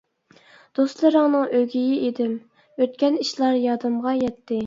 [0.79, 2.33] دوستلىرىڭنىڭ ئۆگىيى ئىدىم،
[2.85, 4.59] ئۆتكەن ئىشلار يادىمغا يەتتى.